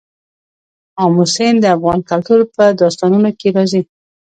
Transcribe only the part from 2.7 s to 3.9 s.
داستانونو کې راځي.